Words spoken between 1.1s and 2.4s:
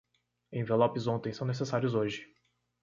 são necessários hoje.